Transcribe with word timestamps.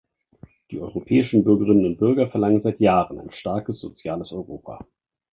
Die 0.71 0.79
europäischen 0.79 1.43
Bürgerinnen 1.43 1.85
und 1.85 1.99
Bürger 1.99 2.27
verlangen 2.27 2.59
seit 2.59 2.79
Jahren 2.79 3.19
ein 3.19 3.31
starkes 3.31 3.79
soziales 3.79 4.31
Europa. 4.31 4.83